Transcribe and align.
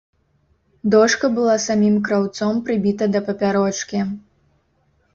Дошка 0.95 1.29
была 1.35 1.57
самім 1.67 1.95
краўцом 2.09 2.65
прыбіта 2.71 3.13
да 3.15 3.19
папярочкі. 3.31 3.99